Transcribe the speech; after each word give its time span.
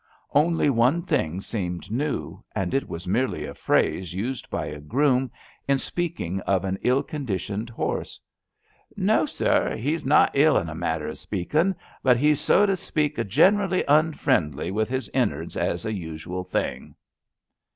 Only 0.33 0.67
one 0.71 1.03
thing 1.03 1.41
seemed 1.41 1.91
new, 1.91 2.43
and 2.55 2.73
it 2.73 2.89
was 2.89 3.07
merely 3.07 3.45
a 3.45 3.53
phrase 3.53 4.15
used 4.15 4.49
by 4.49 4.65
a 4.65 4.79
groom 4.81 5.29
in 5.67 5.77
speaking 5.77 6.41
of 6.47 6.65
an 6.65 6.79
ill 6.81 7.03
conditioned 7.03 7.69
horse: 7.69 8.19
No, 8.97 9.27
sir; 9.27 9.75
he's 9.75 10.03
not 10.03 10.31
ill 10.33 10.57
in 10.57 10.69
a 10.69 10.73
manner 10.73 11.09
o' 11.09 11.13
speaking, 11.13 11.75
but 12.01 12.17
he's 12.17 12.41
so 12.41 12.65
to 12.65 12.75
speak 12.75 13.23
generally 13.27 13.83
unfriendly 13.87 14.71
with 14.71 14.89
his 14.89 15.07
innards 15.09 15.55
as 15.55 15.85
a 15.85 15.93
usual 15.93 16.43
thing." 16.43 16.95